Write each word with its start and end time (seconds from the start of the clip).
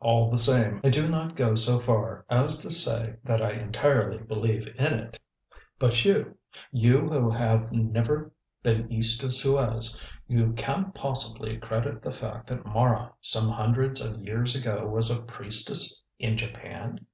All 0.00 0.30
the 0.30 0.38
same, 0.38 0.80
I 0.82 0.88
do 0.88 1.06
not 1.10 1.36
go 1.36 1.54
so 1.56 1.78
far 1.78 2.24
as 2.30 2.56
to 2.60 2.70
say 2.70 3.16
that 3.24 3.42
I 3.42 3.50
entirely 3.52 4.16
believe 4.16 4.66
in 4.78 4.94
it. 4.94 5.20
But 5.78 6.06
you 6.06 6.38
you 6.70 7.10
who 7.10 7.28
have 7.28 7.70
never 7.70 8.32
been 8.62 8.90
east 8.90 9.22
of 9.22 9.34
Suez 9.34 10.00
you 10.26 10.54
can't 10.54 10.94
possibly 10.94 11.58
credit 11.58 12.00
the 12.00 12.12
fact 12.12 12.46
that 12.46 12.64
Mara 12.64 13.12
some 13.20 13.50
hundreds 13.50 14.00
of 14.00 14.24
years 14.24 14.56
ago 14.56 14.86
was 14.86 15.10
a 15.10 15.22
priestess 15.22 16.02
in 16.18 16.38
Japan?" 16.38 17.04